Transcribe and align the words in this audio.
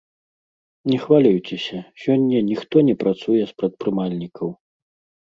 Не 0.91 0.97
хвалюйцеся, 1.03 1.79
сёння 2.05 2.43
ніхто 2.49 2.75
не 2.91 2.99
працуе 3.05 3.39
з 3.47 3.51
прадпрымальнікаў. 3.63 4.47